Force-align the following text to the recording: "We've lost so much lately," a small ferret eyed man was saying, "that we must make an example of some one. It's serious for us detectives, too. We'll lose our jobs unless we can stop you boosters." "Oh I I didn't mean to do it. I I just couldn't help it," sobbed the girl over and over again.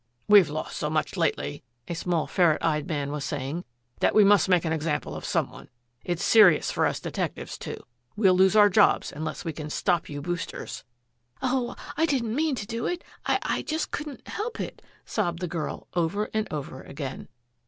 "We've 0.27 0.49
lost 0.49 0.77
so 0.77 0.89
much 0.89 1.15
lately," 1.15 1.63
a 1.87 1.93
small 1.93 2.25
ferret 2.25 2.63
eyed 2.65 2.87
man 2.87 3.11
was 3.11 3.23
saying, 3.23 3.65
"that 3.99 4.15
we 4.15 4.23
must 4.23 4.49
make 4.49 4.65
an 4.65 4.73
example 4.73 5.15
of 5.15 5.25
some 5.25 5.51
one. 5.51 5.69
It's 6.03 6.23
serious 6.23 6.71
for 6.71 6.87
us 6.87 6.99
detectives, 6.99 7.55
too. 7.55 7.77
We'll 8.15 8.33
lose 8.33 8.55
our 8.55 8.67
jobs 8.67 9.11
unless 9.11 9.45
we 9.45 9.53
can 9.53 9.69
stop 9.69 10.09
you 10.09 10.19
boosters." 10.19 10.83
"Oh 11.43 11.75
I 11.97 12.01
I 12.01 12.05
didn't 12.07 12.33
mean 12.33 12.55
to 12.55 12.65
do 12.65 12.87
it. 12.87 13.03
I 13.27 13.37
I 13.43 13.61
just 13.61 13.91
couldn't 13.91 14.27
help 14.27 14.59
it," 14.59 14.81
sobbed 15.05 15.37
the 15.39 15.47
girl 15.47 15.87
over 15.93 16.29
and 16.33 16.51
over 16.51 16.81
again. 16.81 17.27